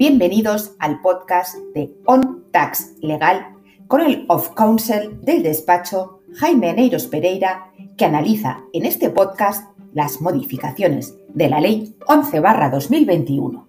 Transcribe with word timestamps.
Bienvenidos 0.00 0.76
al 0.78 1.02
podcast 1.02 1.56
de 1.74 1.94
On 2.06 2.46
Tax 2.52 2.94
Legal 3.02 3.54
con 3.86 4.00
el 4.00 4.24
Of 4.28 4.54
Counsel 4.54 5.20
del 5.20 5.42
despacho 5.42 6.22
Jaime 6.36 6.72
Neiros 6.72 7.06
Pereira, 7.06 7.70
que 7.98 8.06
analiza 8.06 8.62
en 8.72 8.86
este 8.86 9.10
podcast 9.10 9.68
las 9.92 10.22
modificaciones 10.22 11.18
de 11.34 11.50
la 11.50 11.60
Ley 11.60 11.94
11-2021. 12.06 13.66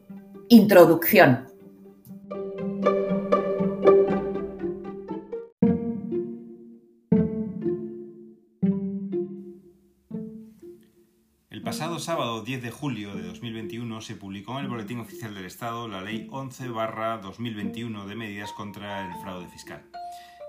Introducción. 0.47 1.50
Sábado 12.01 12.41
10 12.41 12.63
de 12.63 12.71
julio 12.71 13.13
de 13.13 13.21
2021 13.21 14.01
se 14.01 14.15
publicó 14.15 14.57
en 14.57 14.65
el 14.65 14.71
Boletín 14.71 14.99
Oficial 14.99 15.35
del 15.35 15.45
Estado 15.45 15.87
la 15.87 16.01
Ley 16.01 16.27
11-2021 16.31 18.05
de 18.05 18.15
medidas 18.15 18.51
contra 18.53 19.05
el 19.05 19.21
fraude 19.21 19.47
fiscal. 19.47 19.83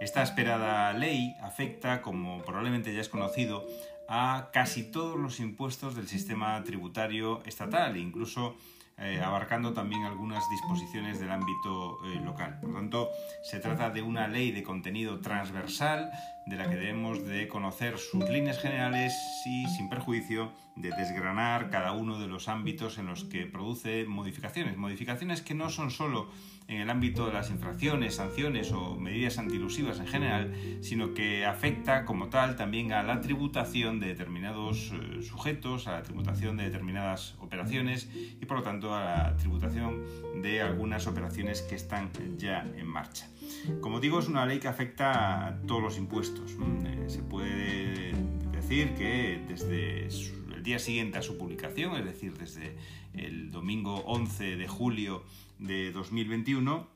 Esta 0.01 0.23
esperada 0.23 0.91
ley 0.95 1.37
afecta, 1.43 2.01
como 2.01 2.43
probablemente 2.43 2.95
ya 2.95 3.03
es 3.03 3.11
conocido, 3.11 3.67
a 4.09 4.49
casi 4.55 4.91
todos 4.91 5.21
los 5.21 5.41
impuestos 5.41 5.95
del 5.95 6.09
sistema 6.09 6.65
tributario 6.65 7.43
estatal, 7.45 7.99
incluso 7.99 8.57
eh, 8.99 9.21
abarcando 9.21 9.73
también 9.73 10.05
algunas 10.05 10.49
disposiciones 10.49 11.19
del 11.19 11.33
ámbito 11.33 11.99
eh, 12.07 12.21
local. 12.25 12.61
Por 12.61 12.73
tanto, 12.73 13.11
se 13.43 13.59
trata 13.59 13.91
de 13.91 14.01
una 14.01 14.29
ley 14.29 14.53
de 14.53 14.63
contenido 14.63 15.21
transversal 15.21 16.11
de 16.47 16.57
la 16.57 16.71
que 16.71 16.77
debemos 16.77 17.25
de 17.25 17.49
conocer 17.49 17.99
sus 17.99 18.29
líneas 18.29 18.59
generales 18.61 19.13
y 19.45 19.67
sin 19.77 19.89
perjuicio 19.89 20.53
de 20.77 20.91
desgranar 20.91 21.71
cada 21.71 21.93
uno 21.93 22.19
de 22.19 22.29
los 22.29 22.49
ámbitos 22.49 22.99
en 22.99 23.07
los 23.07 23.25
que 23.25 23.47
produce 23.47 24.05
modificaciones. 24.07 24.77
Modificaciones 24.77 25.43
que 25.43 25.55
no 25.55 25.69
son 25.69 25.91
solo 25.91 26.29
en 26.69 26.81
el 26.81 26.91
ámbito 26.91 27.27
de 27.27 27.33
las 27.33 27.51
infracciones, 27.51 28.17
sanciones 28.17 28.73
o 28.73 28.97
medidas 28.97 29.39
antilusivas 29.39 30.01
en 30.01 30.07
general, 30.07 30.55
sino 30.81 31.13
que 31.13 31.45
afecta 31.45 32.05
como 32.05 32.29
tal 32.29 32.57
también 32.57 32.93
a 32.93 33.03
la 33.03 33.21
tributación 33.21 34.01
de 34.01 34.09
determinados 34.09 34.93
eh, 34.93 35.23
sujetos, 35.23 35.87
a 35.89 35.93
la 35.93 36.03
tributación 36.03 36.57
de 36.57 36.65
determinadas 36.65 37.35
operaciones 37.41 38.09
y 38.15 38.47
por 38.47 38.59
lo 38.59 38.63
tanto 38.63 38.95
a 38.95 39.05
la 39.05 39.37
tributación 39.37 40.03
de 40.41 40.63
algunas 40.63 41.07
operaciones 41.07 41.63
que 41.63 41.75
están 41.75 42.11
ya 42.39 42.61
en 42.61 42.87
marcha. 42.87 43.29
Como 43.81 44.01
digo, 44.01 44.19
es 44.21 44.29
una 44.29 44.47
ley 44.47 44.59
que 44.59 44.69
afecta 44.69 45.47
a 45.47 45.61
todos 45.63 45.83
los 45.83 45.99
impuestos. 45.99 46.57
Mm, 46.57 46.87
eh, 46.87 47.05
se 47.09 47.23
puede 47.23 48.13
decir 48.53 48.95
que 48.95 49.45
desde 49.49 50.07
el 50.07 50.42
día 50.63 50.79
siguiente 50.79 51.19
a 51.19 51.23
su 51.23 51.37
publicación, 51.39 51.97
es 51.97 52.05
decir, 52.05 52.35
desde 52.39 52.75
el 53.15 53.51
domingo 53.51 53.97
11 54.07 54.57
de 54.57 54.69
julio 54.69 55.25
de 55.59 55.93
2021, 55.93 56.89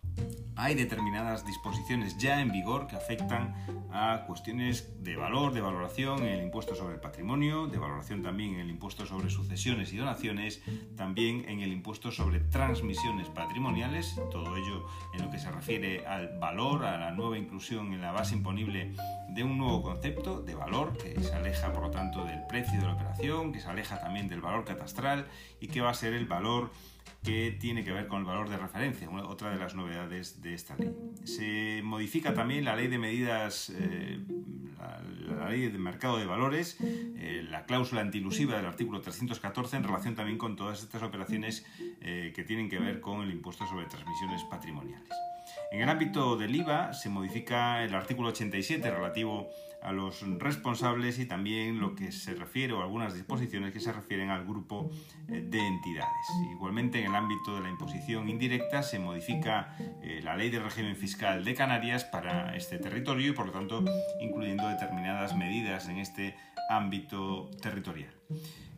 hay 0.56 0.74
determinadas 0.74 1.44
disposiciones 1.46 2.16
ya 2.16 2.40
en 2.40 2.50
vigor 2.50 2.86
que 2.86 2.96
afectan 2.96 3.54
a 3.92 4.24
cuestiones 4.26 5.02
de 5.02 5.16
valor, 5.16 5.52
de 5.52 5.60
valoración 5.60 6.20
en 6.20 6.38
el 6.38 6.44
impuesto 6.44 6.74
sobre 6.74 6.94
el 6.94 7.00
patrimonio, 7.00 7.66
de 7.66 7.78
valoración 7.78 8.22
también 8.22 8.54
en 8.54 8.60
el 8.60 8.70
impuesto 8.70 9.04
sobre 9.04 9.28
sucesiones 9.28 9.92
y 9.92 9.98
donaciones, 9.98 10.62
también 10.96 11.44
en 11.48 11.60
el 11.60 11.72
impuesto 11.72 12.10
sobre 12.10 12.40
transmisiones 12.40 13.28
patrimoniales, 13.28 14.14
todo 14.32 14.56
ello 14.56 14.86
en 15.14 15.22
lo 15.22 15.30
que 15.30 15.38
se 15.38 15.50
refiere 15.50 16.06
al 16.06 16.38
valor, 16.38 16.84
a 16.86 16.98
la 16.98 17.10
nueva 17.10 17.36
inclusión 17.36 17.92
en 17.92 18.00
la 18.00 18.12
base 18.12 18.34
imponible 18.34 18.94
de 19.28 19.44
un 19.44 19.58
nuevo 19.58 19.82
concepto 19.82 20.40
de 20.40 20.54
valor 20.54 20.96
que 20.96 21.20
se 21.20 21.34
aleja 21.34 21.70
por 21.72 21.82
lo 21.82 21.90
tanto 21.90 22.24
del 22.24 22.46
precio 22.46 22.80
de 22.80 22.86
la 22.86 22.94
operación, 22.94 23.52
que 23.52 23.60
se 23.60 23.68
aleja 23.68 24.00
también 24.00 24.28
del 24.28 24.40
valor 24.40 24.64
catastral 24.64 25.26
y 25.60 25.68
que 25.68 25.82
va 25.82 25.90
a 25.90 25.94
ser 25.94 26.05
el 26.14 26.26
valor 26.26 26.70
que 27.26 27.50
tiene 27.50 27.82
que 27.82 27.90
ver 27.92 28.06
con 28.06 28.20
el 28.20 28.24
valor 28.24 28.48
de 28.48 28.56
referencia, 28.56 29.10
otra 29.10 29.50
de 29.50 29.56
las 29.56 29.74
novedades 29.74 30.42
de 30.42 30.54
esta 30.54 30.76
ley. 30.76 30.94
Se 31.24 31.82
modifica 31.82 32.34
también 32.34 32.64
la 32.64 32.76
ley 32.76 32.86
de 32.86 32.98
medidas, 32.98 33.72
eh, 33.74 34.20
la, 35.26 35.50
ley 35.50 35.68
de 35.68 35.78
mercado 35.78 36.18
de 36.18 36.26
valores, 36.26 36.76
eh, 36.80 37.44
la 37.50 37.64
cláusula 37.64 38.00
antilusiva 38.00 38.56
del 38.56 38.66
artículo 38.66 39.00
314 39.00 39.76
en 39.76 39.82
relación 39.82 40.14
también 40.14 40.38
con 40.38 40.54
todas 40.54 40.84
estas 40.84 41.02
operaciones 41.02 41.66
eh, 42.00 42.32
que 42.32 42.44
tienen 42.44 42.68
que 42.68 42.78
ver 42.78 43.00
con 43.00 43.22
el 43.22 43.32
impuesto 43.32 43.66
sobre 43.66 43.86
transmisiones 43.86 44.44
patrimoniales. 44.44 45.10
En 45.70 45.80
el 45.80 45.88
ámbito 45.88 46.36
del 46.36 46.54
IVA 46.54 46.92
se 46.92 47.08
modifica 47.08 47.82
el 47.82 47.94
artículo 47.94 48.28
87 48.28 48.90
relativo 48.90 49.50
a 49.82 49.92
los 49.92 50.22
responsables 50.38 51.18
y 51.18 51.26
también 51.26 51.80
lo 51.80 51.94
que 51.94 52.10
se 52.10 52.34
refiere 52.34 52.72
o 52.72 52.82
algunas 52.82 53.14
disposiciones 53.14 53.72
que 53.72 53.80
se 53.80 53.92
refieren 53.92 54.30
al 54.30 54.44
grupo 54.44 54.90
eh, 55.28 55.44
de 55.48 55.60
entidades. 55.60 56.26
Igualmente 56.52 57.00
en 57.00 57.06
el 57.06 57.14
ámbito 57.14 57.54
de 57.54 57.60
la 57.60 57.70
imposición 57.70 58.28
indirecta 58.28 58.82
se 58.82 58.98
modifica 58.98 59.76
eh, 60.02 60.20
la 60.24 60.36
ley 60.36 60.50
de 60.50 60.58
régimen 60.58 60.96
fiscal 60.96 61.44
de 61.44 61.54
Canarias 61.54 62.04
para 62.04 62.56
este 62.56 62.78
territorio 62.78 63.30
y 63.30 63.32
por 63.32 63.46
lo 63.46 63.52
tanto 63.52 63.84
incluyendo 64.20 64.68
determinadas 64.68 65.36
medidas 65.36 65.88
en 65.88 65.98
este 65.98 66.36
ámbito 66.68 67.50
territorial. 67.62 68.15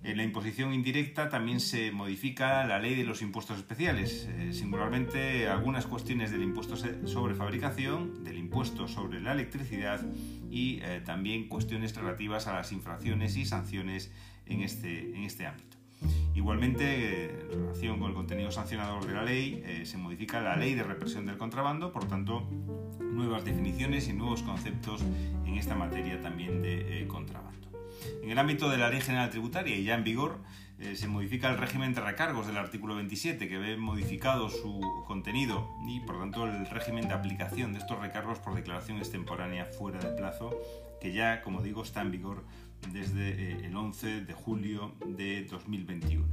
En 0.04 0.16
la 0.16 0.22
imposición 0.22 0.72
indirecta 0.72 1.28
también 1.28 1.58
se 1.58 1.90
modifica 1.90 2.64
la 2.66 2.78
ley 2.78 2.94
de 2.94 3.04
los 3.04 3.20
impuestos 3.20 3.58
especiales, 3.58 4.28
eh, 4.38 4.52
singularmente 4.52 5.48
algunas 5.48 5.86
cuestiones 5.86 6.30
del 6.30 6.42
impuesto 6.42 6.76
sobre 6.76 7.34
fabricación, 7.34 8.22
del 8.22 8.38
impuesto 8.38 8.86
sobre 8.86 9.20
la 9.20 9.32
electricidad 9.32 10.00
y 10.50 10.78
eh, 10.82 11.02
también 11.04 11.48
cuestiones 11.48 11.96
relativas 11.96 12.46
a 12.46 12.54
las 12.54 12.70
infracciones 12.72 13.36
y 13.36 13.44
sanciones 13.44 14.12
en 14.46 14.62
este, 14.62 15.14
en 15.16 15.24
este 15.24 15.46
ámbito. 15.46 15.76
Igualmente, 16.34 17.42
en 17.52 17.66
relación 17.66 17.98
con 17.98 18.10
el 18.10 18.14
contenido 18.14 18.52
sancionador 18.52 19.04
de 19.04 19.14
la 19.14 19.24
ley, 19.24 19.62
eh, 19.66 19.84
se 19.84 19.98
modifica 19.98 20.40
la 20.40 20.56
ley 20.56 20.74
de 20.74 20.84
represión 20.84 21.26
del 21.26 21.36
contrabando, 21.36 21.92
por 21.92 22.06
tanto, 22.06 22.48
nuevas 23.00 23.44
definiciones 23.44 24.08
y 24.08 24.12
nuevos 24.12 24.44
conceptos 24.44 25.02
en 25.44 25.56
esta 25.56 25.74
materia 25.74 26.20
también 26.20 26.62
de 26.62 27.04
contrabando. 27.08 27.67
En 28.22 28.30
el 28.30 28.38
ámbito 28.38 28.70
de 28.70 28.78
la 28.78 28.90
Ley 28.90 29.00
General 29.00 29.30
Tributaria 29.30 29.76
y 29.76 29.84
ya 29.84 29.94
en 29.94 30.04
vigor, 30.04 30.38
eh, 30.78 30.94
se 30.94 31.08
modifica 31.08 31.50
el 31.50 31.58
régimen 31.58 31.92
de 31.92 32.00
recargos 32.00 32.46
del 32.46 32.56
artículo 32.56 32.94
27, 32.94 33.48
que 33.48 33.58
ve 33.58 33.76
modificado 33.76 34.48
su 34.48 34.80
contenido 35.06 35.68
y, 35.88 36.00
por 36.00 36.20
tanto, 36.20 36.46
el 36.46 36.66
régimen 36.66 37.08
de 37.08 37.14
aplicación 37.14 37.72
de 37.72 37.80
estos 37.80 37.98
recargos 37.98 38.38
por 38.38 38.54
declaración 38.54 38.98
extemporánea 38.98 39.64
fuera 39.64 39.98
de 39.98 40.16
plazo, 40.16 40.56
que 41.00 41.12
ya, 41.12 41.42
como 41.42 41.62
digo, 41.62 41.82
está 41.82 42.00
en 42.00 42.12
vigor 42.12 42.44
desde 42.92 43.30
eh, 43.30 43.66
el 43.66 43.76
11 43.76 44.22
de 44.22 44.32
julio 44.32 44.94
de 45.06 45.44
2021. 45.44 46.26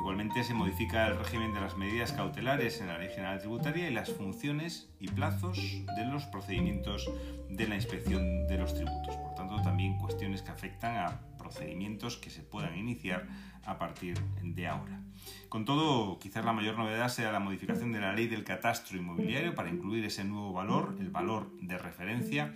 Igualmente 0.00 0.42
se 0.42 0.54
modifica 0.54 1.06
el 1.06 1.18
régimen 1.18 1.54
de 1.54 1.60
las 1.60 1.76
medidas 1.76 2.12
cautelares 2.12 2.80
en 2.80 2.88
la 2.88 2.98
Ley 2.98 3.08
General 3.10 3.38
Tributaria 3.38 3.88
y 3.88 3.94
las 3.94 4.10
funciones 4.10 4.88
y 4.98 5.08
plazos 5.08 5.58
de 5.96 6.06
los 6.06 6.24
procedimientos 6.24 7.08
de 7.48 7.68
la 7.68 7.76
inspección 7.76 8.46
de 8.46 8.58
los 8.58 8.74
tributos. 8.74 9.16
Por 9.16 9.34
tanto, 9.34 9.62
también 9.62 9.98
cuestiones 9.98 10.42
que 10.42 10.50
afectan 10.50 10.96
a 10.96 11.20
procedimientos 11.38 12.16
que 12.16 12.30
se 12.30 12.42
puedan 12.42 12.76
iniciar 12.76 13.28
a 13.64 13.78
partir 13.78 14.18
de 14.42 14.66
ahora. 14.66 15.00
Con 15.48 15.64
todo, 15.64 16.18
quizás 16.18 16.44
la 16.44 16.52
mayor 16.52 16.76
novedad 16.76 17.08
sea 17.08 17.32
la 17.32 17.38
modificación 17.38 17.92
de 17.92 18.00
la 18.00 18.12
ley 18.12 18.26
del 18.26 18.44
catastro 18.44 18.98
inmobiliario 18.98 19.54
para 19.54 19.70
incluir 19.70 20.04
ese 20.04 20.24
nuevo 20.24 20.52
valor, 20.52 20.96
el 20.98 21.10
valor 21.10 21.50
de 21.60 21.78
referencia, 21.78 22.54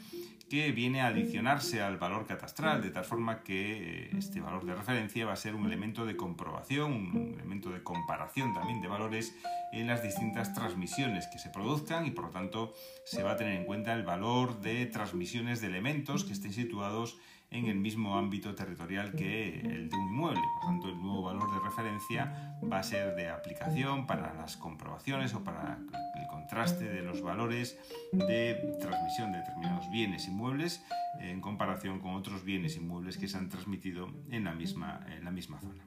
que 0.48 0.72
viene 0.72 1.02
a 1.02 1.08
adicionarse 1.08 1.82
al 1.82 1.98
valor 1.98 2.26
catastral, 2.26 2.82
de 2.82 2.90
tal 2.90 3.04
forma 3.04 3.42
que 3.42 4.06
eh, 4.06 4.10
este 4.16 4.40
valor 4.40 4.64
de 4.64 4.74
referencia 4.74 5.26
va 5.26 5.32
a 5.32 5.36
ser 5.36 5.54
un 5.54 5.66
elemento 5.66 6.06
de 6.06 6.16
comprobación, 6.16 6.92
un 6.92 7.34
elemento 7.34 7.70
de 7.70 7.82
comparación 7.82 8.54
también 8.54 8.80
de 8.80 8.88
valores 8.88 9.34
en 9.72 9.86
las 9.86 10.02
distintas 10.02 10.54
transmisiones 10.54 11.26
que 11.26 11.38
se 11.38 11.50
produzcan 11.50 12.06
y 12.06 12.10
por 12.10 12.24
lo 12.24 12.30
tanto 12.30 12.74
se 13.04 13.22
va 13.22 13.32
a 13.32 13.36
tener 13.36 13.54
en 13.54 13.64
cuenta 13.64 13.92
el 13.92 14.02
valor 14.02 14.60
de 14.60 14.86
transmisiones 14.86 15.60
de 15.60 15.66
elementos 15.66 16.24
que 16.24 16.32
estén 16.32 16.52
situados 16.52 17.18
en 17.50 17.66
el 17.66 17.76
mismo 17.76 18.16
ámbito 18.18 18.54
territorial 18.54 19.12
que 19.12 19.60
el 19.60 19.88
de 19.88 19.96
un 19.96 20.08
inmueble. 20.08 20.40
Por 20.60 20.70
tanto, 20.70 20.88
el 20.88 21.00
nuevo 21.00 21.22
valor 21.22 21.52
de 21.52 21.60
referencia 21.60 22.56
va 22.70 22.80
a 22.80 22.82
ser 22.82 23.14
de 23.14 23.28
aplicación 23.28 24.06
para 24.06 24.34
las 24.34 24.56
comprobaciones 24.56 25.34
o 25.34 25.42
para 25.42 25.78
el 26.20 26.26
contraste 26.28 26.84
de 26.84 27.02
los 27.02 27.22
valores 27.22 27.78
de 28.12 28.76
transmisión 28.80 29.32
de 29.32 29.38
determinados 29.38 29.90
bienes 29.90 30.26
inmuebles 30.28 30.84
en 31.20 31.40
comparación 31.40 32.00
con 32.00 32.14
otros 32.14 32.44
bienes 32.44 32.76
inmuebles 32.76 33.16
que 33.16 33.28
se 33.28 33.38
han 33.38 33.48
transmitido 33.48 34.10
en 34.30 34.44
la 34.44 34.52
misma, 34.52 35.00
en 35.16 35.24
la 35.24 35.30
misma 35.30 35.60
zona. 35.60 35.84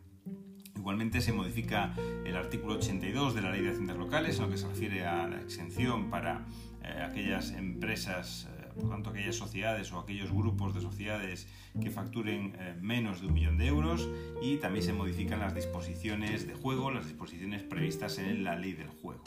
Igualmente 0.75 1.21
se 1.21 1.31
modifica 1.31 1.93
el 2.25 2.35
artículo 2.35 2.75
82 2.75 3.35
de 3.35 3.41
la 3.43 3.51
Ley 3.51 3.61
de 3.61 3.69
Haciendas 3.69 3.97
Locales 3.97 4.37
en 4.37 4.45
lo 4.45 4.49
que 4.49 4.57
se 4.57 4.67
refiere 4.67 5.05
a 5.05 5.27
la 5.27 5.39
exención 5.39 6.09
para 6.09 6.45
eh, 6.83 7.05
aquellas 7.07 7.51
empresas 7.51 8.49
eh, 8.49 8.60
por 8.73 8.89
tanto 8.89 9.09
aquellas 9.09 9.35
sociedades 9.35 9.91
o 9.91 9.99
aquellos 9.99 10.31
grupos 10.31 10.73
de 10.73 10.81
sociedades 10.81 11.47
que 11.81 11.89
facturen 11.89 12.55
eh, 12.59 12.75
menos 12.81 13.21
de 13.21 13.27
un 13.27 13.33
millón 13.33 13.57
de 13.57 13.67
euros 13.67 14.09
y 14.41 14.57
también 14.57 14.83
se 14.83 14.93
modifican 14.93 15.39
las 15.39 15.55
disposiciones 15.55 16.47
de 16.47 16.53
juego, 16.53 16.91
las 16.91 17.05
disposiciones 17.05 17.63
previstas 17.63 18.17
en 18.17 18.43
la 18.43 18.55
ley 18.55 18.73
del 18.73 18.89
juego. 18.89 19.23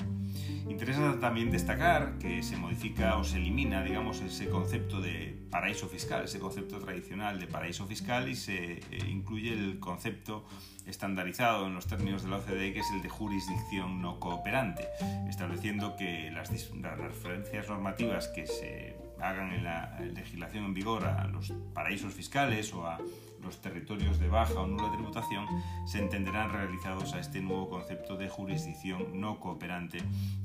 Interesa 0.68 1.20
también 1.20 1.50
destacar 1.50 2.18
que 2.18 2.42
se 2.42 2.56
modifica 2.56 3.18
o 3.18 3.24
se 3.24 3.36
elimina, 3.36 3.82
digamos, 3.82 4.20
ese 4.22 4.48
concepto 4.48 5.00
de 5.00 5.38
paraíso 5.50 5.88
fiscal, 5.88 6.24
ese 6.24 6.38
concepto 6.38 6.78
tradicional 6.78 7.38
de 7.38 7.46
paraíso 7.46 7.86
fiscal 7.86 8.28
y 8.28 8.34
se 8.34 8.72
eh, 8.72 8.82
incluye 9.08 9.52
el 9.52 9.78
concepto 9.78 10.44
estandarizado 10.86 11.66
en 11.66 11.74
los 11.74 11.86
términos 11.86 12.22
de 12.22 12.30
la 12.30 12.36
OCDE 12.36 12.72
que 12.72 12.80
es 12.80 12.90
el 12.94 13.02
de 13.02 13.08
jurisdicción 13.08 14.02
no 14.02 14.20
cooperante, 14.20 14.88
estableciendo 15.28 15.96
que 15.96 16.30
las, 16.30 16.50
las 16.50 16.98
referencias 16.98 17.68
normativas 17.68 18.28
que 18.28 18.46
se 18.46 19.03
hagan 19.20 19.52
en 19.52 19.64
la 19.64 19.98
legislación 20.00 20.64
en 20.64 20.74
vigor 20.74 21.04
a 21.04 21.26
los 21.26 21.52
paraísos 21.72 22.12
fiscales 22.12 22.72
o 22.74 22.86
a 22.86 22.98
los 23.44 23.60
territorios 23.60 24.18
de 24.18 24.28
baja 24.28 24.60
o 24.60 24.66
nula 24.66 24.90
tributación 24.92 25.46
se 25.86 25.98
entenderán 25.98 26.50
realizados 26.50 27.12
a 27.14 27.20
este 27.20 27.40
nuevo 27.40 27.68
concepto 27.68 28.16
de 28.16 28.28
jurisdicción 28.28 29.20
no 29.20 29.38
cooperante 29.38 29.98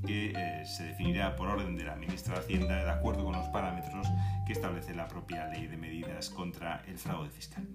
que 0.06 0.34
eh, 0.36 0.66
se 0.66 0.84
definirá 0.84 1.36
por 1.36 1.48
orden 1.48 1.76
de 1.76 1.86
la 1.86 1.96
ministra 1.96 2.36
de 2.36 2.42
Hacienda 2.42 2.84
de 2.84 2.92
acuerdo 2.92 3.24
con 3.24 3.34
los 3.34 3.48
parámetros 3.48 4.08
que 4.46 4.54
establece 4.54 4.94
la 4.94 5.08
propia 5.08 5.48
ley 5.48 5.68
de 5.68 5.78
medidas 5.78 6.30
contra 6.30 6.84
el 6.88 6.98
fraude 6.98 7.30
fiscal. 7.30 7.68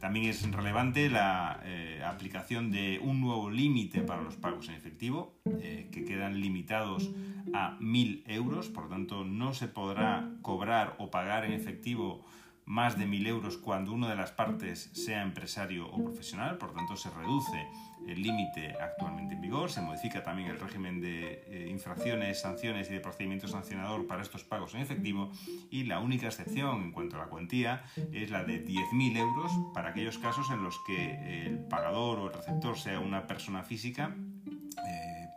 También 0.00 0.26
es 0.26 0.50
relevante 0.50 1.10
la 1.10 1.60
eh, 1.64 2.02
aplicación 2.04 2.70
de 2.70 2.98
un 3.02 3.20
nuevo 3.20 3.50
límite 3.50 4.00
para 4.00 4.22
los 4.22 4.36
pagos 4.36 4.68
en 4.68 4.74
efectivo, 4.74 5.34
eh, 5.60 5.90
que 5.92 6.04
quedan 6.04 6.40
limitados 6.40 7.10
a 7.52 7.76
1.000 7.80 8.22
euros, 8.26 8.68
por 8.68 8.84
lo 8.84 8.90
tanto 8.90 9.24
no 9.24 9.52
se 9.52 9.68
podrá 9.68 10.30
cobrar 10.40 10.94
o 10.98 11.10
pagar 11.10 11.44
en 11.44 11.52
efectivo 11.52 12.24
más 12.70 12.96
de 12.96 13.04
1.000 13.04 13.26
euros 13.26 13.56
cuando 13.56 13.92
una 13.92 14.08
de 14.08 14.14
las 14.14 14.30
partes 14.30 14.90
sea 14.92 15.22
empresario 15.22 15.88
o 15.88 16.04
profesional, 16.04 16.56
por 16.56 16.72
tanto 16.72 16.96
se 16.96 17.10
reduce 17.10 17.66
el 18.06 18.22
límite 18.22 18.76
actualmente 18.80 19.34
en 19.34 19.40
vigor, 19.40 19.72
se 19.72 19.80
modifica 19.80 20.22
también 20.22 20.50
el 20.50 20.60
régimen 20.60 21.00
de 21.00 21.42
eh, 21.48 21.68
infracciones, 21.68 22.40
sanciones 22.40 22.88
y 22.88 22.94
de 22.94 23.00
procedimiento 23.00 23.48
sancionador 23.48 24.06
para 24.06 24.22
estos 24.22 24.44
pagos 24.44 24.72
en 24.74 24.82
efectivo 24.82 25.32
y 25.68 25.82
la 25.82 25.98
única 25.98 26.28
excepción 26.28 26.80
en 26.84 26.92
cuanto 26.92 27.16
a 27.16 27.18
la 27.18 27.26
cuantía 27.26 27.82
es 28.12 28.30
la 28.30 28.44
de 28.44 28.64
10.000 28.64 29.16
euros 29.16 29.50
para 29.74 29.88
aquellos 29.88 30.18
casos 30.18 30.48
en 30.52 30.62
los 30.62 30.78
que 30.86 31.46
el 31.46 31.58
pagador 31.64 32.20
o 32.20 32.28
el 32.28 32.32
receptor 32.32 32.78
sea 32.78 33.00
una 33.00 33.26
persona 33.26 33.64
física 33.64 34.14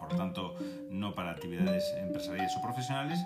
por 0.04 0.12
lo 0.12 0.18
tanto 0.18 0.56
no 0.90 1.16
para 1.16 1.32
actividades 1.32 1.84
empresariales 1.98 2.54
o 2.58 2.62
profesionales. 2.62 3.20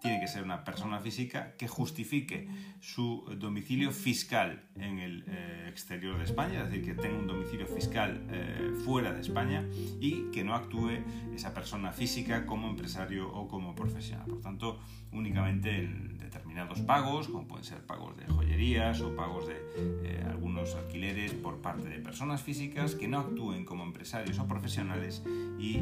Tiene 0.00 0.18
que 0.18 0.28
ser 0.28 0.44
una 0.44 0.64
persona 0.64 0.98
física 1.00 1.54
que 1.58 1.68
justifique 1.68 2.48
su 2.80 3.22
domicilio 3.38 3.90
fiscal 3.90 4.62
en 4.76 4.98
el 4.98 5.24
eh, 5.28 5.66
exterior 5.68 6.16
de 6.16 6.24
España, 6.24 6.62
es 6.62 6.70
decir, 6.70 6.84
que 6.84 6.94
tenga 6.94 7.18
un 7.18 7.26
domicilio 7.26 7.66
fiscal 7.66 8.26
eh, 8.30 8.72
fuera 8.84 9.12
de 9.12 9.20
España 9.20 9.66
y 10.00 10.30
que 10.30 10.42
no 10.42 10.54
actúe 10.54 11.02
esa 11.34 11.52
persona 11.52 11.92
física 11.92 12.46
como 12.46 12.70
empresario 12.70 13.30
o 13.30 13.46
como 13.46 13.74
profesional. 13.74 14.26
Por 14.26 14.40
tanto, 14.40 14.80
únicamente 15.12 15.84
en 15.84 16.16
determinados 16.18 16.80
pagos, 16.80 17.28
como 17.28 17.46
pueden 17.46 17.64
ser 17.64 17.84
pagos 17.84 18.16
de 18.16 18.26
joyerías 18.26 19.02
o 19.02 19.14
pagos 19.14 19.48
de 19.48 19.56
eh, 20.04 20.24
algunos 20.26 20.74
alquileres 20.76 21.34
por 21.34 21.60
parte 21.60 21.88
de 21.88 21.98
personas 21.98 22.40
físicas 22.42 22.94
que 22.94 23.06
no 23.06 23.18
actúen 23.18 23.66
como 23.66 23.84
empresarios 23.84 24.38
o 24.38 24.46
profesionales 24.46 25.22
y 25.58 25.80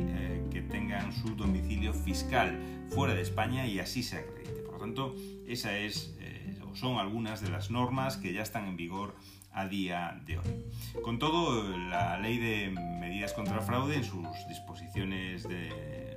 que 0.51 0.63
tengan 0.63 1.13
su 1.13 1.37
domicilio 1.37 1.93
fiscal 1.93 2.59
fuera 2.89 3.15
de 3.15 3.21
Y 3.53 3.79
así 3.79 4.03
se 4.03 4.19
acredite. 4.19 4.63
Por 4.63 4.75
lo 4.75 4.81
tanto, 4.81 5.15
esa 5.47 5.77
es 5.77 6.15
eh, 6.21 6.61
o 6.71 6.75
son 6.75 6.99
algunas 6.99 7.41
de 7.41 7.51
las 7.51 7.71
normas 7.71 8.17
que 8.17 8.33
ya 8.33 8.43
están 8.43 8.67
en 8.67 8.77
vigor 8.77 9.15
a 9.53 9.67
día 9.67 10.21
de 10.27 10.39
hoy. 10.39 10.65
Con 11.03 11.19
todo, 11.19 11.77
la 11.77 12.19
ley 12.19 12.39
de 12.39 12.71
medidas 12.71 13.33
contra 13.33 13.57
el 13.57 13.63
fraude 13.63 13.97
en 13.97 14.05
sus 14.05 14.27
disposiciones 14.49 15.49
de 15.49 16.08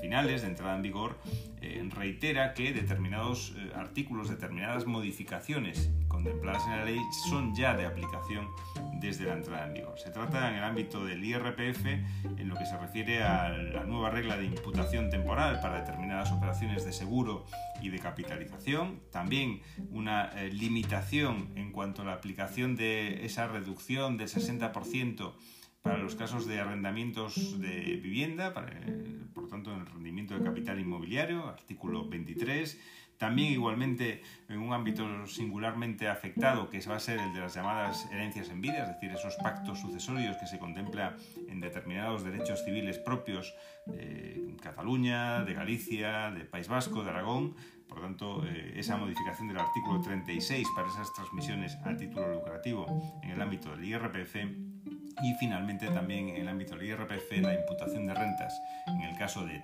finales 0.00 0.42
de 0.42 0.48
entrada 0.48 0.76
en 0.76 0.82
vigor 0.82 1.18
eh, 1.60 1.86
reitera 1.90 2.54
que 2.54 2.72
determinados 2.72 3.54
eh, 3.56 3.72
artículos, 3.74 4.28
determinadas 4.28 4.86
modificaciones 4.86 5.90
contempladas 6.06 6.64
en 6.66 6.70
la 6.70 6.84
ley 6.84 6.98
son 7.28 7.54
ya 7.54 7.76
de 7.76 7.84
aplicación 7.84 8.46
desde 9.00 9.26
la 9.26 9.34
entrada 9.34 9.66
en 9.66 9.74
vigor. 9.74 9.98
Se 9.98 10.10
trata 10.10 10.50
en 10.50 10.56
el 10.56 10.64
ámbito 10.64 11.04
del 11.04 11.24
IRPF 11.24 11.86
en 11.86 12.48
lo 12.48 12.56
que 12.56 12.66
se 12.66 12.76
refiere 12.78 13.22
a 13.22 13.48
la 13.48 13.84
nueva 13.84 14.10
regla 14.10 14.36
de 14.36 14.44
imputación 14.44 15.10
temporal 15.10 15.60
para 15.60 15.80
determinadas 15.80 16.32
operaciones 16.32 16.84
de 16.84 16.92
seguro 16.92 17.46
y 17.80 17.90
de 17.90 17.98
capitalización, 17.98 19.00
también 19.10 19.60
una 19.90 20.30
eh, 20.36 20.50
limitación 20.52 21.50
en 21.56 21.72
cuanto 21.72 22.02
a 22.02 22.04
la 22.04 22.14
aplicación 22.14 22.76
de 22.76 23.24
esa 23.24 23.46
reducción 23.48 24.16
del 24.16 24.28
60% 24.28 25.32
para 25.88 26.02
los 26.02 26.16
casos 26.16 26.46
de 26.46 26.60
arrendamientos 26.60 27.58
de 27.58 27.98
vivienda, 28.02 28.52
por 29.32 29.48
tanto 29.48 29.72
en 29.72 29.80
el 29.80 29.86
rendimiento 29.86 30.38
de 30.38 30.44
capital 30.44 30.78
inmobiliario, 30.78 31.48
artículo 31.48 32.06
23. 32.06 32.78
También 33.16 33.54
igualmente 33.54 34.20
en 34.50 34.58
un 34.58 34.74
ámbito 34.74 35.26
singularmente 35.26 36.06
afectado, 36.06 36.68
que 36.68 36.78
va 36.80 36.96
a 36.96 37.00
ser 37.00 37.18
el 37.18 37.32
de 37.32 37.40
las 37.40 37.54
llamadas 37.54 38.06
herencias 38.12 38.50
en 38.50 38.60
vida, 38.60 38.82
es 38.82 38.88
decir, 38.88 39.10
esos 39.12 39.36
pactos 39.36 39.80
sucesorios 39.80 40.36
que 40.36 40.46
se 40.46 40.58
contempla 40.58 41.16
en 41.48 41.58
determinados 41.58 42.22
derechos 42.22 42.62
civiles 42.66 42.98
propios 42.98 43.54
de 43.86 44.56
Cataluña, 44.62 45.42
de 45.44 45.54
Galicia, 45.54 46.30
de 46.30 46.44
País 46.44 46.68
Vasco, 46.68 47.02
de 47.02 47.08
Aragón. 47.08 47.54
Por 47.88 48.02
tanto, 48.02 48.44
eh, 48.46 48.74
esa 48.76 48.98
modificación 48.98 49.48
del 49.48 49.56
artículo 49.56 50.02
36 50.02 50.68
para 50.76 50.88
esas 50.88 51.10
transmisiones 51.14 51.78
a 51.82 51.96
título 51.96 52.34
lucrativo 52.34 53.18
en 53.22 53.30
el 53.30 53.40
ámbito 53.40 53.70
del 53.70 53.86
IRPF 53.86 54.67
y 55.22 55.34
finalmente 55.34 55.88
también 55.88 56.28
en 56.28 56.36
el 56.36 56.48
ámbito 56.48 56.76
del 56.76 56.88
IRPF 56.88 57.42
la 57.42 57.54
imputación 57.54 58.06
de 58.06 58.14
rentas 58.14 58.60
en 58.86 59.02
el 59.02 59.16
caso 59.16 59.44
de 59.44 59.62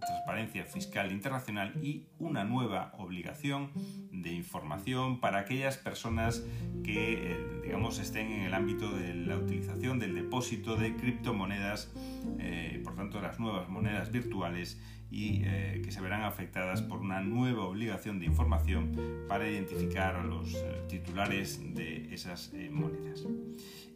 transparencia 0.00 0.64
fiscal 0.64 1.12
internacional 1.12 1.72
y 1.82 2.06
una 2.18 2.44
nueva 2.44 2.92
obligación 2.98 3.70
de 4.10 4.32
información 4.32 5.20
para 5.20 5.38
aquellas 5.38 5.76
personas 5.76 6.44
que 6.84 7.32
eh, 7.32 7.60
digamos 7.62 7.98
estén 7.98 8.30
en 8.30 8.42
el 8.42 8.54
ámbito 8.54 8.90
de 8.90 9.14
la 9.14 9.36
utilización 9.36 9.98
del 9.98 10.14
depósito 10.14 10.76
de 10.76 10.94
criptomonedas, 10.96 11.92
eh, 12.38 12.80
por 12.84 12.96
tanto 12.96 13.20
las 13.20 13.40
nuevas 13.40 13.68
monedas 13.68 14.10
virtuales 14.12 14.80
y 15.10 15.42
eh, 15.44 15.82
que 15.84 15.92
se 15.92 16.00
verán 16.00 16.22
afectadas 16.22 16.82
por 16.82 17.00
una 17.00 17.20
nueva 17.20 17.64
obligación 17.64 18.18
de 18.18 18.26
información 18.26 18.92
para 19.28 19.48
identificar 19.48 20.16
a 20.16 20.24
los 20.24 20.56
titulares 20.88 21.74
de 21.74 22.12
esas 22.12 22.52
monedas. 22.70 23.24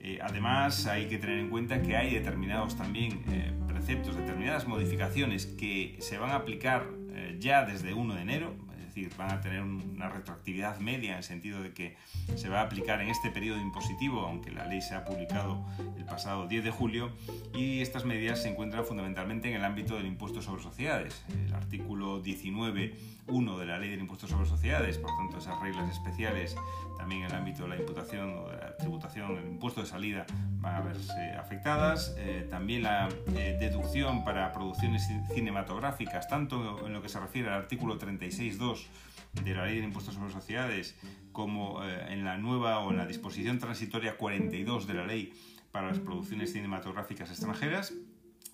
Eh, 0.03 0.19
además, 0.23 0.87
hay 0.87 1.07
que 1.09 1.19
tener 1.19 1.39
en 1.39 1.51
cuenta 1.51 1.83
que 1.83 1.95
hay 1.95 2.15
determinados 2.15 2.75
también 2.77 3.23
eh, 3.31 3.53
preceptos, 3.69 4.17
determinadas 4.17 4.67
modificaciones 4.67 5.45
que 5.45 5.97
se 6.01 6.17
van 6.17 6.31
a 6.31 6.37
aplicar 6.37 6.87
eh, 7.11 7.37
ya 7.39 7.67
desde 7.67 7.93
1 7.93 8.15
de 8.15 8.23
enero, 8.23 8.55
decir, 9.05 9.17
van 9.19 9.31
a 9.31 9.41
tener 9.41 9.63
una 9.63 10.09
retroactividad 10.09 10.79
media 10.79 11.13
en 11.13 11.19
el 11.19 11.25
sentido 11.25 11.63
de 11.63 11.73
que 11.73 11.97
se 12.37 12.49
va 12.49 12.61
a 12.61 12.65
aplicar 12.65 13.01
en 13.01 13.09
este 13.09 13.31
periodo 13.31 13.61
impositivo, 13.61 14.21
aunque 14.21 14.51
la 14.51 14.67
ley 14.67 14.81
se 14.83 14.95
ha 14.95 15.05
publicado 15.05 15.65
el 15.97 16.05
pasado 16.05 16.47
10 16.47 16.65
de 16.65 16.71
julio, 16.71 17.11
y 17.55 17.81
estas 17.81 18.05
medidas 18.05 18.43
se 18.43 18.49
encuentran 18.49 18.85
fundamentalmente 18.85 19.49
en 19.49 19.57
el 19.57 19.65
ámbito 19.65 19.97
del 19.97 20.07
impuesto 20.07 20.43
sobre 20.43 20.63
sociedades. 20.63 21.25
El 21.47 21.55
artículo 21.55 22.23
19.1 22.23 23.59
de 23.59 23.67
la 23.67 23.79
ley 23.79 23.91
del 23.91 24.01
impuesto 24.01 24.27
sobre 24.27 24.47
sociedades, 24.47 24.99
por 24.99 25.11
tanto 25.17 25.39
esas 25.39 25.61
reglas 25.61 25.91
especiales 25.91 26.57
también 27.01 27.23
en 27.23 27.31
el 27.31 27.37
ámbito 27.37 27.63
de 27.63 27.71
la 27.71 27.77
imputación 27.77 28.35
o 28.39 28.51
de 28.51 28.59
la 28.59 28.77
tributación, 28.77 29.39
el 29.39 29.47
impuesto 29.47 29.81
de 29.81 29.87
salida 29.87 30.27
van 30.59 30.75
a 30.75 30.81
verse 30.81 31.33
afectadas. 31.33 32.15
Eh, 32.19 32.47
también 32.51 32.83
la 32.83 33.09
eh, 33.35 33.57
deducción 33.59 34.23
para 34.23 34.53
producciones 34.53 35.09
cinematográficas, 35.33 36.29
tanto 36.29 36.87
en 36.87 36.93
lo 36.93 37.01
que 37.01 37.09
se 37.09 37.19
refiere 37.19 37.49
al 37.49 37.55
artículo 37.55 37.99
36.2 37.99 38.87
de 39.33 39.55
la 39.55 39.67
Ley 39.67 39.79
de 39.79 39.85
Impuestos 39.85 40.15
sobre 40.15 40.33
Sociedades 40.33 40.97
como 41.33 41.85
eh, 41.85 42.13
en 42.13 42.25
la 42.25 42.39
nueva 42.39 42.81
o 42.81 42.91
en 42.91 42.97
la 42.97 43.07
disposición 43.07 43.59
transitoria 43.59 44.17
42 44.17 44.87
de 44.87 44.95
la 44.95 45.07
Ley 45.07 45.33
para 45.71 45.89
las 45.89 45.99
producciones 45.99 46.53
cinematográficas 46.53 47.31
extranjeras 47.31 47.95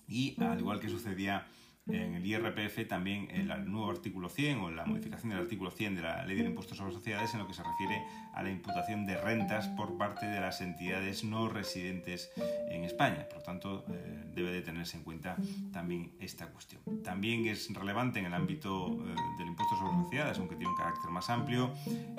y 0.07 0.41
al 0.41 0.59
igual 0.59 0.79
que 0.79 0.89
sucedía 0.89 1.47
en 1.89 2.15
el 2.15 2.25
IRPF 2.25 2.87
también 2.87 3.29
el 3.31 3.47
nuevo 3.71 3.89
artículo 3.89 4.29
100 4.29 4.59
o 4.59 4.71
la 4.71 4.85
modificación 4.85 5.29
del 5.29 5.39
artículo 5.39 5.71
100 5.71 5.95
de 5.95 6.01
la 6.01 6.25
Ley 6.25 6.35
del 6.35 6.47
Impuesto 6.47 6.75
sobre 6.75 6.93
Sociedades 6.93 7.33
en 7.33 7.39
lo 7.39 7.47
que 7.47 7.53
se 7.53 7.63
refiere 7.63 8.03
a 8.33 8.43
la 8.43 8.49
imputación 8.49 9.05
de 9.05 9.17
rentas 9.17 9.67
por 9.69 9.97
parte 9.97 10.25
de 10.25 10.39
las 10.39 10.59
entidades 10.61 11.23
no 11.23 11.47
residentes 11.47 12.29
en 12.69 12.83
España. 12.83 13.25
Por 13.29 13.37
lo 13.37 13.43
tanto, 13.43 13.85
eh, 13.89 14.16
debe 14.37 14.51
de 14.51 14.61
tenerse 14.61 14.97
en 14.97 15.03
cuenta 15.03 15.35
también 15.73 16.13
esta 16.19 16.47
cuestión. 16.47 16.81
También 17.03 17.47
es 17.47 17.73
relevante 17.73 18.19
en 18.19 18.25
el 18.25 18.33
ámbito 18.33 18.87
eh, 18.87 19.15
del 19.39 19.47
impuesto 19.47 19.75
sobre 19.75 20.03
sociedades, 20.03 20.37
aunque 20.37 20.55
tiene 20.55 20.71
un 20.71 20.77
carácter 20.77 21.09
más 21.11 21.29
amplio, 21.29 21.73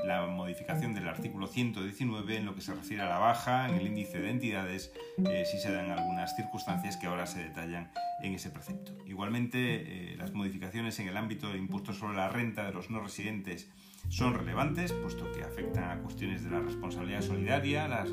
la 0.05 0.27
modificación 0.27 0.95
del 0.95 1.09
artículo 1.09 1.47
119 1.47 2.37
en 2.37 2.47
lo 2.47 2.55
que 2.55 2.61
se 2.61 2.75
refiere 2.75 3.03
a 3.03 3.09
la 3.09 3.19
baja 3.19 3.69
en 3.69 3.77
el 3.77 3.87
índice 3.87 4.19
de 4.21 4.31
entidades 4.31 4.93
eh, 5.25 5.45
si 5.51 5.59
se 5.59 5.73
dan 5.73 5.91
algunas 5.91 6.35
circunstancias 6.37 6.97
que 6.97 7.07
ahora 7.07 7.27
se 7.27 7.43
detallan 7.43 7.91
en 8.23 8.35
ese 8.35 8.51
precepto. 8.51 8.97
Igualmente, 9.07 9.29
Realmente 9.29 10.17
las 10.17 10.33
modificaciones 10.33 10.99
en 11.01 11.09
el 11.09 11.17
ámbito 11.19 11.49
del 11.49 11.59
impuesto 11.59 11.93
sobre 11.93 12.17
la 12.17 12.31
renta 12.31 12.65
de 12.65 12.73
los 12.73 12.89
no 12.89 13.01
residentes 13.01 13.69
son 14.09 14.33
relevantes, 14.33 14.91
puesto 14.95 15.31
que 15.33 15.43
afectan 15.43 15.85
a 15.91 16.01
cuestiones 16.01 16.43
de 16.45 16.51
la 16.51 16.61
responsabilidad 16.61 17.21
solidaria, 17.21 17.87
las 17.89 18.11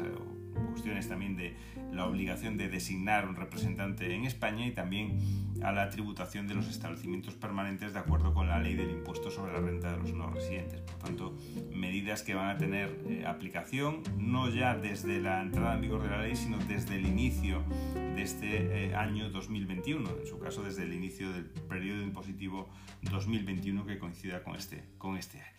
cuestiones 0.56 1.08
también 1.08 1.36
de 1.36 1.56
la 1.92 2.06
obligación 2.06 2.58
de 2.58 2.70
designar 2.70 3.28
un 3.28 3.36
representante 3.36 4.14
en 4.14 4.26
España 4.26 4.66
y 4.66 4.72
también 4.72 5.18
a 5.64 5.72
la 5.72 5.90
tributación 5.90 6.48
de 6.48 6.56
los 6.56 6.68
establecimientos 6.68 7.36
permanentes 7.36 7.94
de 7.94 8.00
acuerdo 8.00 8.34
con 8.34 8.48
la 8.48 8.60
ley 8.60 8.76
del 8.76 8.92
impuesto 8.92 9.32
sobre 9.32 9.54
la 9.54 9.60
renta 9.60 9.92
de 9.92 9.98
los 9.98 10.14
no 10.14 10.30
residentes. 10.30 10.82
Por 10.82 11.00
tanto, 11.00 11.38
medidas 11.72 12.24
que 12.24 12.36
van 12.36 12.50
a 12.50 12.58
tener 12.58 13.00
eh, 13.08 13.26
aplicación 13.26 14.02
no 14.18 14.50
ya 14.50 14.76
desde 14.76 15.20
la 15.20 15.42
entrada 15.42 15.76
en 15.76 15.82
vigor 15.82 16.04
de 16.04 16.10
la 16.10 16.22
ley, 16.22 16.36
sino 16.36 16.58
desde 16.60 16.96
el 16.96 17.06
inicio 17.06 17.64
de 17.94 18.22
este 18.22 18.88
eh, 18.88 18.96
año 18.96 19.30
2021, 19.30 20.10
en 20.22 20.28
su 20.28 20.40
caso 20.40 20.64
desde 20.64 20.84
el 20.84 20.94
inicio 20.94 21.32
del 21.32 21.46
periodo 21.46 22.02
impositivo 22.02 22.70
2021 23.02 23.86
que 23.86 24.00
coincida 24.00 24.44
con 24.44 24.56
este, 24.56 24.84
con 24.98 25.18
este 25.18 25.40
año. 25.42 25.56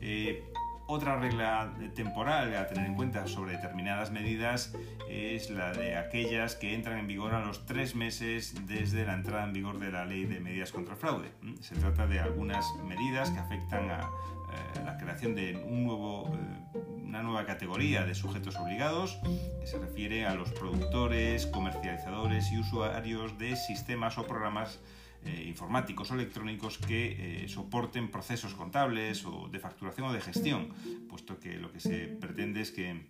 Eh, 0.00 0.44
otra 0.86 1.16
regla 1.16 1.72
temporal 1.94 2.54
a 2.56 2.66
tener 2.66 2.86
en 2.86 2.94
cuenta 2.94 3.26
sobre 3.26 3.52
determinadas 3.52 4.10
medidas 4.10 4.74
es 5.08 5.50
la 5.50 5.72
de 5.72 5.96
aquellas 5.96 6.56
que 6.56 6.74
entran 6.74 6.98
en 6.98 7.06
vigor 7.06 7.34
a 7.34 7.44
los 7.44 7.66
tres 7.66 7.94
meses 7.94 8.54
desde 8.66 9.06
la 9.06 9.14
entrada 9.14 9.44
en 9.44 9.52
vigor 9.52 9.78
de 9.78 9.90
la 9.90 10.04
ley 10.04 10.24
de 10.24 10.40
medidas 10.40 10.72
contra 10.72 10.94
el 10.94 11.00
fraude. 11.00 11.32
Se 11.60 11.74
trata 11.76 12.06
de 12.06 12.20
algunas 12.20 12.66
medidas 12.84 13.30
que 13.30 13.38
afectan 13.38 13.90
a 13.90 14.00
eh, 14.00 14.82
la 14.84 14.98
creación 14.98 15.34
de 15.34 15.56
un 15.56 15.84
nuevo, 15.84 16.30
eh, 16.34 16.78
una 17.02 17.22
nueva 17.22 17.46
categoría 17.46 18.04
de 18.04 18.14
sujetos 18.14 18.56
obligados 18.56 19.18
que 19.60 19.66
se 19.66 19.78
refiere 19.78 20.26
a 20.26 20.34
los 20.34 20.50
productores, 20.52 21.46
comercializadores 21.46 22.52
y 22.52 22.58
usuarios 22.58 23.38
de 23.38 23.56
sistemas 23.56 24.18
o 24.18 24.26
programas 24.26 24.80
eh, 25.24 25.44
informáticos 25.48 26.10
o 26.10 26.14
electrónicos 26.14 26.76
que 26.78 27.44
eh, 27.44 27.48
soporten 27.48 28.10
procesos 28.10 28.52
contables 28.54 29.24
o 29.24 29.48
de 29.48 29.58
facturación 29.58 30.08
o 30.08 30.12
de 30.12 30.20
gestión, 30.20 30.68
puesto 31.08 31.40
que 31.40 31.56
lo 31.56 31.72
que 31.72 31.80
se 31.80 32.12
pretende 32.20 32.60
es 32.60 32.70
que 32.70 33.08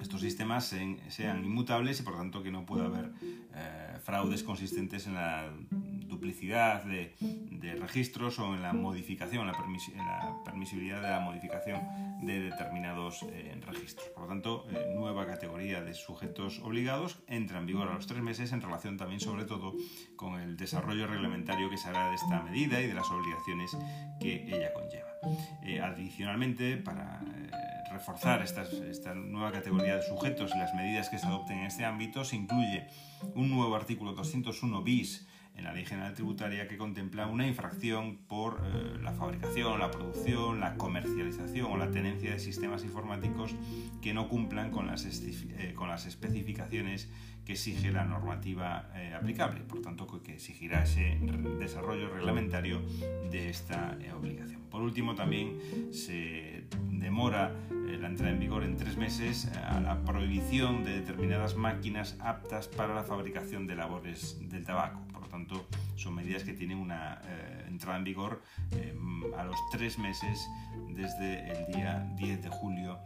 estos 0.00 0.20
sistemas 0.20 0.74
sean, 1.08 1.44
inmutables 1.44 2.00
y 2.00 2.02
por 2.02 2.16
tanto 2.16 2.42
que 2.42 2.50
no 2.50 2.66
pueda 2.66 2.86
haber 2.86 3.12
eh, 3.22 3.98
fraudes 4.02 4.42
consistentes 4.42 5.06
en 5.06 5.14
la 5.14 5.52
duplicidad 6.08 6.82
de, 6.84 7.14
registros 7.78 8.38
o 8.38 8.54
en 8.54 8.62
la 8.62 8.72
modificación, 8.72 9.46
la, 9.46 9.52
la, 9.52 10.36
permisibilidad 10.44 11.02
de 11.02 11.08
la 11.08 11.20
modificación 11.20 11.80
de 12.22 12.40
determinados 12.40 13.24
registros. 13.66 14.08
Por 14.08 14.24
lo 14.24 14.28
tanto, 14.28 14.66
nueva 14.94 15.26
categoría 15.26 15.69
sujetos 15.94 16.60
obligados 16.60 17.18
entra 17.26 17.58
en 17.58 17.66
vigor 17.66 17.88
a 17.88 17.94
los 17.94 18.06
tres 18.06 18.22
meses 18.22 18.52
en 18.52 18.60
relación 18.60 18.96
también 18.96 19.20
sobre 19.20 19.44
todo 19.44 19.74
con 20.16 20.40
el 20.40 20.56
desarrollo 20.56 21.06
reglamentario 21.06 21.70
que 21.70 21.76
se 21.76 21.88
hará 21.88 22.08
de 22.08 22.14
esta 22.14 22.42
medida 22.42 22.80
y 22.80 22.86
de 22.86 22.94
las 22.94 23.10
obligaciones 23.10 23.76
que 24.20 24.44
ella 24.44 24.72
conlleva. 24.72 25.10
Eh, 25.62 25.80
adicionalmente, 25.80 26.76
para 26.76 27.20
reforzar 27.92 28.42
esta 28.42 29.14
nueva 29.14 29.52
categoría 29.52 29.96
de 29.96 30.02
sujetos 30.02 30.52
y 30.54 30.58
las 30.58 30.74
medidas 30.74 31.08
que 31.08 31.18
se 31.18 31.26
adopten 31.26 31.58
en 31.58 31.66
este 31.66 31.84
ámbito, 31.84 32.24
se 32.24 32.36
incluye 32.36 32.86
un 33.34 33.50
nuevo 33.50 33.74
artículo 33.74 34.12
201 34.12 34.82
bis 34.82 35.26
en 35.56 35.64
la 35.64 35.72
Ley 35.72 35.84
General 35.84 36.14
Tributaria 36.14 36.68
que 36.68 36.76
contempla 36.76 37.26
una 37.26 37.46
infracción 37.46 38.18
por 38.28 38.60
eh, 38.64 38.98
la 39.02 39.12
fabricación, 39.12 39.78
la 39.78 39.90
producción, 39.90 40.60
la 40.60 40.76
comercialización 40.76 41.70
o 41.70 41.76
la 41.76 41.90
tenencia 41.90 42.32
de 42.32 42.38
sistemas 42.38 42.84
informáticos 42.84 43.54
que 44.00 44.14
no 44.14 44.28
cumplan 44.28 44.70
con 44.70 44.86
las, 44.86 45.04
eh, 45.04 45.72
con 45.74 45.88
las 45.88 46.06
especificaciones 46.06 47.10
que 47.44 47.52
exige 47.52 47.90
la 47.90 48.04
normativa 48.04 48.90
eh, 48.94 49.14
aplicable, 49.14 49.60
por 49.60 49.82
tanto 49.82 50.06
que 50.22 50.34
exigirá 50.34 50.84
ese 50.84 51.18
desarrollo 51.58 52.08
reglamentario 52.10 52.80
de 53.30 53.50
esta 53.50 53.98
obligación. 54.16 54.60
Por 54.70 54.82
último, 54.82 55.14
también 55.14 55.58
se 55.90 56.59
demora 56.90 57.52
la 57.70 58.06
entrada 58.06 58.32
en 58.32 58.40
vigor 58.40 58.64
en 58.64 58.76
tres 58.76 58.96
meses 58.96 59.50
a 59.64 59.80
la 59.80 60.02
prohibición 60.04 60.84
de 60.84 61.00
determinadas 61.00 61.56
máquinas 61.56 62.16
aptas 62.20 62.68
para 62.68 62.94
la 62.94 63.02
fabricación 63.02 63.66
de 63.66 63.74
labores 63.74 64.38
del 64.48 64.64
tabaco 64.64 65.00
tanto 65.30 65.66
son 65.96 66.14
medidas 66.14 66.44
que 66.44 66.52
tienen 66.52 66.78
una 66.78 67.20
eh, 67.24 67.64
entrada 67.68 67.98
en 67.98 68.04
vigor 68.04 68.42
eh, 68.72 68.94
a 69.36 69.44
los 69.44 69.56
tres 69.70 69.98
meses 69.98 70.46
desde 70.88 71.50
el 71.52 71.72
día 71.72 72.06
10 72.16 72.42
de 72.42 72.48
julio 72.48 72.98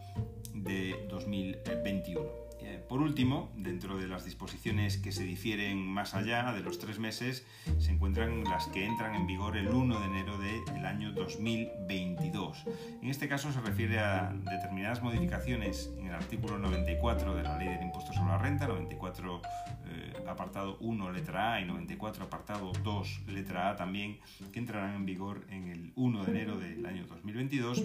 de 0.54 1.06
2021. 1.11 2.21
Eh, 2.61 2.84
por 2.88 3.00
último, 3.00 3.50
dentro 3.57 3.97
de 3.97 4.07
las 4.07 4.25
disposiciones 4.25 4.99
que 4.99 5.12
se 5.12 5.25
difieren 5.25 5.87
más 5.87 6.14
allá 6.14 6.53
de 6.53 6.61
los 6.61 6.79
tres 6.79 6.99
meses, 6.99 7.47
se 7.79 7.93
encuentran 7.93 8.45
las 8.45 8.67
que 8.67 8.85
entran 8.85 9.14
en 9.14 9.26
vigor 9.26 9.57
el 9.57 9.69
1 9.69 10.00
de 10.00 10.07
enero 10.07 10.38
del 10.38 10.85
año 10.85 11.12
2022. 11.12 12.64
En 13.03 13.09
este 13.09 13.29
caso 13.29 13.53
se 13.53 13.61
refiere 13.61 14.00
a 14.00 14.33
determinadas 14.33 15.03
modificaciones 15.03 15.91
en 15.99 16.09
el 16.09 16.14
artículo 16.14 16.59
94 16.59 17.35
de 17.35 17.43
la 17.43 17.59
Ley 17.59 17.69
del 17.69 17.83
Impuesto 17.83 18.12
sobre 18.12 18.29
la 18.29 18.38
Renta, 18.38 18.67
94 18.67 19.43
eh, 19.87 20.12
apartado 20.26 20.76
1 20.81 21.12
letra 21.12 21.55
A 21.55 21.61
y 21.61 21.64
94 21.64 22.25
apartado 22.25 22.73
2 22.83 23.23
letra 23.29 23.71
A 23.71 23.76
también, 23.76 24.19
que 24.53 24.59
entrarán 24.59 24.95
en 24.95 25.07
vigor 25.07 25.45
en 25.50 25.69
el 25.69 25.93
1 25.97 26.25
de 26.25 26.31
enero 26.31 26.59
del 26.59 26.85
año 26.85 27.07
2022, 27.07 27.85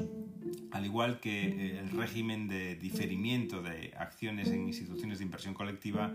al 0.71 0.85
igual 0.85 1.19
que 1.19 1.47
eh, 1.47 1.79
el 1.79 1.89
régimen 1.91 2.47
de 2.47 2.75
diferimiento 2.75 3.61
de 3.61 3.93
acciones 3.97 4.49
en 4.49 4.67
instituciones 4.67 4.88
de 5.19 5.23
inversión 5.23 5.53
colectiva 5.53 6.13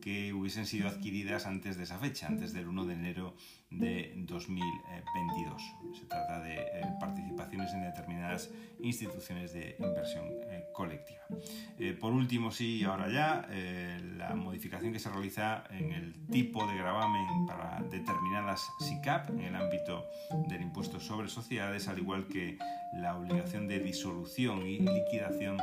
que 0.00 0.32
hubiesen 0.32 0.66
sido 0.66 0.88
adquiridas 0.88 1.46
antes 1.46 1.76
de 1.76 1.84
esa 1.84 1.98
fecha, 1.98 2.26
antes 2.26 2.52
del 2.52 2.68
1 2.68 2.86
de 2.86 2.94
enero 2.94 3.34
de 3.70 4.12
2022. 4.16 5.62
Se 5.98 6.06
trata 6.06 6.40
de 6.40 6.54
eh, 6.54 6.82
participaciones 7.00 7.72
en 7.72 7.82
determinadas 7.82 8.50
instituciones 8.80 9.52
de 9.52 9.76
inversión 9.78 10.26
eh, 10.48 10.64
colectiva. 10.72 11.22
Eh, 11.78 11.92
por 11.98 12.12
último, 12.12 12.50
sí, 12.50 12.84
ahora 12.84 13.08
ya, 13.10 13.48
la 14.16 14.34
modificación 14.34 14.92
que 14.92 14.98
se 14.98 15.10
realiza 15.10 15.64
en 15.70 15.92
el 15.92 16.26
tipo 16.26 16.66
de 16.66 16.76
gravamen 16.76 17.46
para 17.46 17.82
determinadas 17.90 18.60
SICAP 18.80 19.30
en 19.30 19.40
el 19.40 19.56
ámbito 19.56 20.06
del 20.48 20.62
impuesto 20.62 21.00
sobre 21.00 21.28
sociedades, 21.28 21.88
al 21.88 21.98
igual 21.98 22.26
que 22.26 22.58
la 22.94 23.16
obligación 23.16 23.66
de 23.66 23.80
disolución 23.80 24.66
y 24.66 24.78
liquidación 24.78 25.58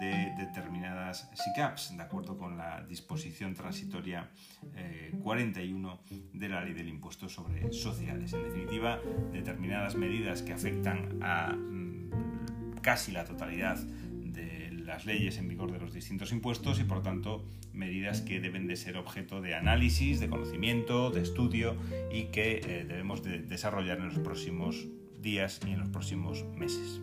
de 0.00 0.34
determinadas 0.36 1.30
SICAPs, 1.34 1.96
de 1.96 2.02
acuerdo 2.02 2.36
con 2.36 2.56
la 2.56 2.84
disposición 2.86 3.54
transitoria 3.54 4.28
41 5.22 6.00
de 6.34 6.48
la 6.48 6.64
ley 6.64 6.74
del 6.74 6.88
impuesto 6.88 7.28
sobre 7.28 7.72
sociedades. 7.72 8.32
En 8.32 8.44
definitiva, 8.44 9.00
determinadas 9.32 9.94
medidas 9.96 10.42
que 10.42 10.52
afectan 10.52 11.22
a 11.22 11.54
mm, 11.54 12.78
casi 12.82 13.12
la 13.12 13.24
totalidad 13.24 13.78
de 13.78 14.70
las 14.70 15.06
leyes 15.06 15.38
en 15.38 15.48
vigor 15.48 15.72
de 15.72 15.78
los 15.78 15.92
distintos 15.92 16.32
impuestos 16.32 16.80
y 16.80 16.84
por 16.84 17.02
tanto 17.02 17.44
medidas 17.72 18.20
que 18.22 18.40
deben 18.40 18.66
de 18.66 18.76
ser 18.76 18.96
objeto 18.96 19.40
de 19.40 19.54
análisis, 19.54 20.20
de 20.20 20.28
conocimiento, 20.28 21.10
de 21.10 21.22
estudio 21.22 21.76
y 22.12 22.24
que 22.24 22.60
eh, 22.64 22.84
debemos 22.88 23.22
de 23.22 23.40
desarrollar 23.40 23.98
en 23.98 24.06
los 24.06 24.18
próximos 24.18 24.86
días 25.20 25.60
y 25.66 25.72
en 25.72 25.80
los 25.80 25.88
próximos 25.88 26.44
meses. 26.56 27.00